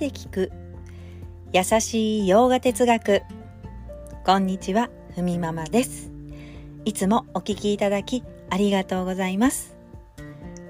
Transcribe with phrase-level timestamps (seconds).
[0.00, 0.50] で聞く。
[1.52, 3.20] 優しいヨガ哲学。
[4.24, 6.10] こんにちはふみママです。
[6.86, 9.76] いつもお聞きいただきありがとうございます。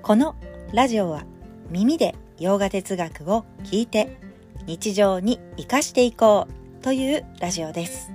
[0.03, 0.35] この
[0.73, 1.23] ラジオは
[1.71, 4.19] 耳でヨガ哲学を聞いて
[4.67, 6.49] 日常に生かしていこ
[6.81, 8.11] うというラジオです。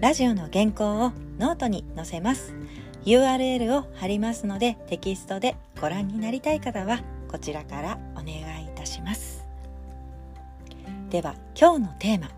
[0.00, 2.52] ラジオの原稿をノートに載せます。
[3.04, 7.00] URL を貼りますのでテキストでご覧になりたい方は
[7.30, 9.29] こちらからお願いいたします。
[11.10, 12.30] では今日のテーマ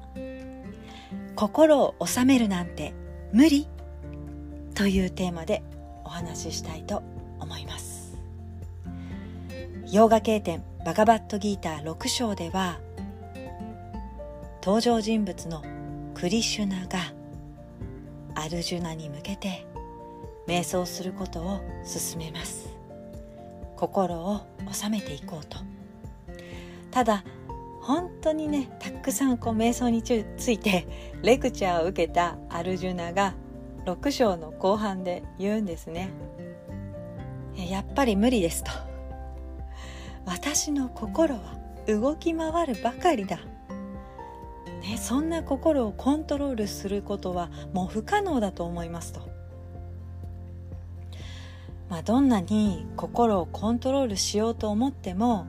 [1.37, 2.95] 「心を収めるなんて
[3.31, 3.69] 無理?」
[4.75, 5.63] というテーマで
[6.05, 7.03] お話ししたいと
[7.39, 8.17] 思います。
[9.91, 12.81] 洋画経典バガバットギーター6章では
[14.63, 15.63] 登場人物の
[16.15, 17.13] クリシュナが
[18.35, 19.67] アルジュナに向けて
[20.49, 22.71] 瞑想することを勧めます。
[23.77, 24.41] 心を
[24.73, 25.59] 収めていこうと。
[26.91, 27.25] ただ
[27.83, 30.87] 本当にねたくさんこう瞑想について
[31.23, 33.35] レクチャーを受けたアルジュナが
[33.85, 36.11] 6章の後半で言うんですね。
[37.57, 38.71] やっぱり無理ですと。
[40.25, 41.59] 私の心は
[41.89, 43.39] 動き回るばかりだ。
[44.81, 49.29] ね、そんな心をコントロールすることはもう不可能だと思いますと。
[51.89, 55.47] まあ、どんなに心をコントロールしようと思っても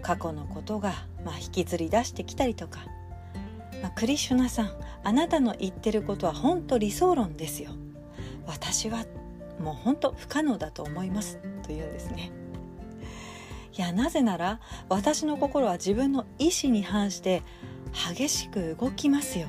[0.00, 0.94] 過去のことが
[1.24, 2.80] まあ引きずり出してきたりとか、
[3.82, 4.70] まあ、クリシュナさん
[5.02, 7.70] あなたの言ってることは本当理想論ですよ。
[8.46, 9.04] 私は
[9.58, 12.30] もう本当不可能だと思いますというんですね。
[13.76, 17.42] いやなぜなら私の心は自分の意志に反して
[18.16, 19.48] 激しく動きますよ。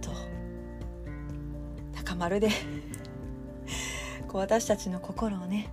[0.00, 0.10] と。
[1.94, 2.48] なんかまるで
[4.26, 5.72] こう私たちの心をね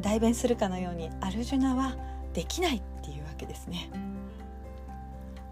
[0.00, 1.96] 代弁するかのようにアルジュナは
[2.32, 2.82] できない。
[3.44, 3.90] けですね。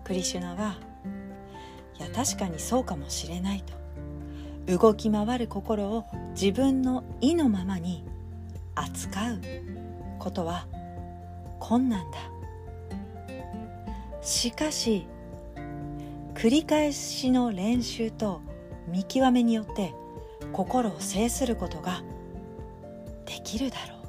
[0.05, 0.79] クリシュナは
[1.99, 3.75] いや確かにそうかもしれないと。
[4.67, 6.05] 動き回る心を
[6.35, 8.05] 自分の意のままに
[8.75, 9.41] 扱う
[10.19, 10.67] ことは
[11.59, 12.19] 困難だ。
[14.23, 15.07] しかし
[16.35, 18.41] 繰り返しの練習と
[18.89, 19.95] 見極めによって
[20.53, 22.03] 心を制することが
[23.27, 24.02] できるだろう。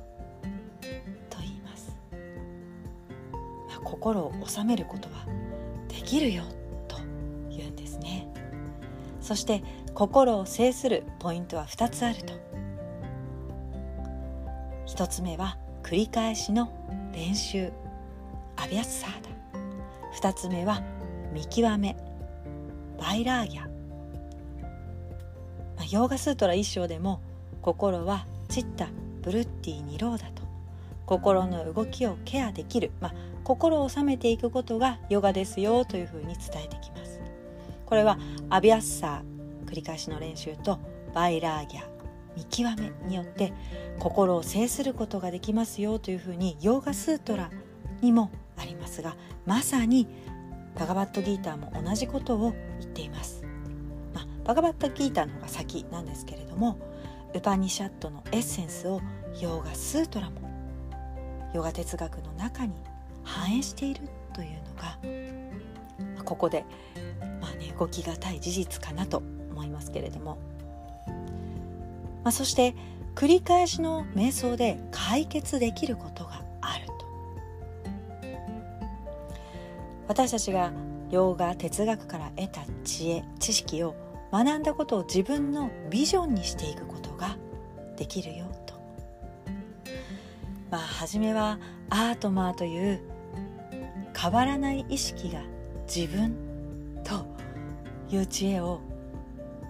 [4.03, 5.25] 心を収めることは
[5.87, 6.43] できるよ
[6.89, 6.97] と
[7.49, 8.27] 言うんですね。
[9.21, 12.33] そして心を制するポイントは2つあると。
[14.87, 16.69] 1つ目は繰り返しの
[17.13, 17.71] 練習。
[18.57, 20.29] アビアスサーダ。
[20.29, 20.83] 2つ目は
[21.31, 21.95] 見極め。
[22.99, 23.61] バイラーギャ。
[23.61, 23.67] ま
[25.83, 27.21] あヨーガスートラ一章でも
[27.61, 28.89] 心はチッタ
[29.21, 30.43] ブルッティニローダと。
[31.05, 33.13] 心の動きをケアできる、まあ、
[33.43, 37.21] 心を収めていくことがヨガですよというふうに伝えてきます。
[37.85, 38.17] これは
[38.49, 40.79] アビアッサー繰り返しの練習と
[41.13, 41.83] バイラーギャ
[42.35, 43.53] 見極めによって
[43.99, 47.51] 心を制することができますよというふうにヨーガスートラ
[48.01, 49.15] にもありますが
[49.45, 50.07] まさに
[50.77, 53.43] バガバットギーターも同じことを言っています。
[54.13, 56.79] まあバガバットギーターの方が先なんですけれども
[57.35, 59.01] ウパニシャットのエッセンスを
[59.39, 60.41] ヨーガスートラも
[61.53, 62.73] ヨガ哲学の中に
[63.23, 64.01] 反映している
[64.33, 66.65] というのがここで、
[67.41, 70.37] まあね、動きがたい事実かなと思いますけれども、
[72.23, 72.75] まあ、そして
[73.15, 76.93] 繰り返しの瞑想で解決できることがあると。
[80.07, 80.71] 私たちが
[81.11, 83.95] ヨーガ哲学から得た知恵知識を
[84.31, 87.37] 学んだことを自分のビジョンにしていくことが
[87.95, 88.73] できるよと。
[90.71, 91.59] まあ初めは
[91.91, 93.12] アートマーという
[94.23, 95.41] 変わらない意識が
[95.85, 96.33] 自分
[97.03, 97.25] と
[98.09, 98.79] いう知恵を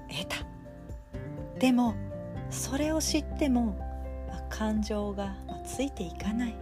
[0.07, 0.45] 得た。
[1.59, 1.95] でも
[2.51, 3.75] それを知っても、
[4.51, 6.49] 感情がついていかない。
[6.49, 6.53] い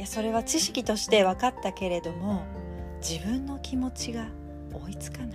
[0.00, 2.42] やそれは知識として分かったけれども
[3.00, 4.26] 自分の気持ちが
[4.72, 5.28] 追いつかない。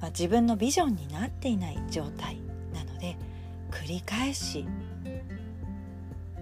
[0.00, 2.36] まあ、自分のビジョンになっていない状態
[2.72, 3.16] なので
[3.72, 4.64] 繰り返し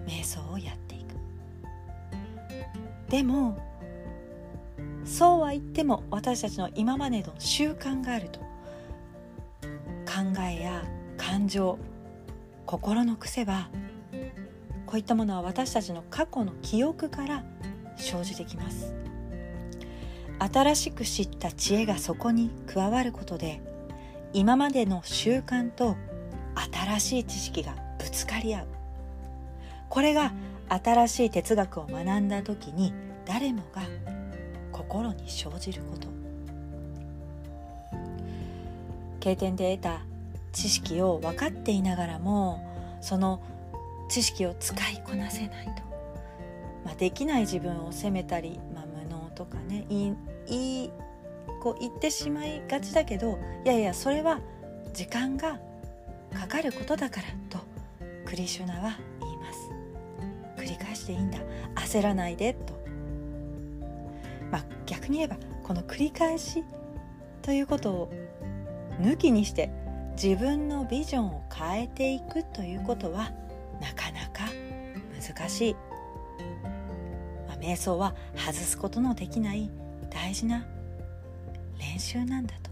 [0.05, 0.84] 瞑想をやって
[3.15, 3.57] でも
[5.05, 8.41] そうは言っても私たちの今までの習慣があると
[10.05, 10.83] 考えや
[11.15, 11.79] 感情
[12.65, 13.69] 心の癖は
[14.85, 17.45] こういったものは私たちの過去の記憶から
[17.95, 18.93] 生じてきます。
[20.37, 23.61] 新しく知った知恵がそこに加わることで
[24.33, 25.95] 今までの習慣と
[26.73, 28.67] 新しい知識がぶつかり合う。
[29.87, 30.33] これが
[30.69, 32.93] 新しい哲学を学んだ時に
[33.25, 33.81] 誰もが
[34.71, 36.15] 心に生じること。
[39.25, 40.01] 経験で得た
[40.51, 42.63] 知識を分かっていながらも
[43.01, 43.41] その
[44.07, 45.71] 知識を使いこなせないと、
[46.85, 50.09] まあ、できない自分を責めたり、まあ、無能とかねい
[50.83, 50.91] い
[51.59, 54.41] こう言ってしまいがちだけどいやいやそれは
[54.93, 55.59] 時間が
[56.31, 57.57] かかることだからと
[58.25, 58.99] クリシュナは
[61.05, 61.37] していいんだ。
[61.75, 62.53] 焦らないで。
[62.53, 62.73] と。
[64.51, 66.63] まあ逆に言えばこの繰り返し
[67.43, 68.13] ということを
[68.99, 69.69] 抜きにして
[70.21, 73.31] 自分のビジョンを変えていくということは
[73.81, 74.51] なかなか
[75.21, 75.73] 難しい、
[77.47, 79.69] まあ、瞑想は外すことのできない
[80.09, 80.65] 大事な
[81.79, 82.71] 練習なんだと。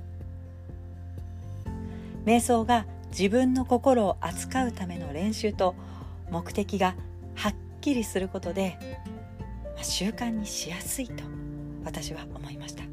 [2.25, 5.75] 瞑想が自分の心を扱うための練習と
[6.31, 6.95] 目的が
[7.35, 8.77] はっきりすることで、
[9.75, 11.23] まあ、習慣にしやすいと
[11.83, 12.83] 私は思いました。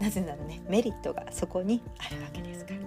[0.00, 2.80] なぜならねメリットがそこにあるわけですから。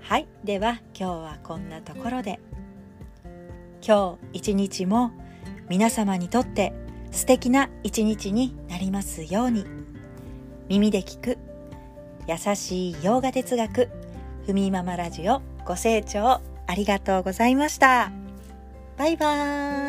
[0.00, 2.38] はいでは今日はこんなところで。
[3.86, 5.10] 今日一日も
[5.68, 6.72] 皆様にとって
[7.10, 9.66] 素敵な一日になりますように。
[10.68, 11.38] 耳で聞く
[12.26, 13.90] 優しい洋画哲学
[14.46, 18.23] ふみママラジオご清聴ありがとうございました。
[18.96, 19.26] バイバ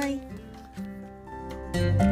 [0.01, 0.15] ー
[2.01, 2.04] イ。